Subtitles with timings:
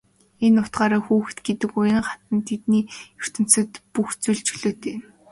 [0.45, 2.83] Энэ утгаараа хүүхэд гэдэг уян хатан тэдний
[3.23, 4.95] ертөнцөд бүх зүйл чөлөөтэй.